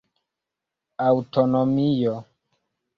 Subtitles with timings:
[1.07, 2.19] aŭtonomio